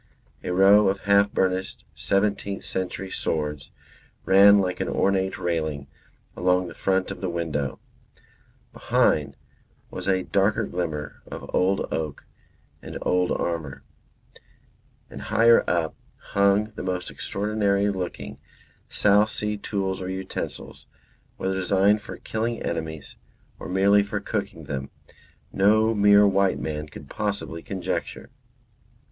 [0.43, 3.69] A row of half burnished seventeenth century swords
[4.25, 5.85] ran like an ornate railing
[6.35, 7.79] along the front of the window;
[8.73, 9.37] behind
[9.91, 12.25] was a darker glimmer of old oak
[12.81, 13.83] and old armour;
[15.11, 15.93] and higher up
[16.31, 18.39] hung the most extraordinary looking
[18.89, 20.87] South Sea tools or utensils,
[21.37, 23.17] whether designed for killing enemies
[23.59, 24.89] or merely for cooking them,
[25.53, 28.31] no mere white man could possibly conjecture.